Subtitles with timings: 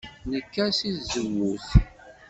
[0.31, 1.67] Nekka seg tzewwut.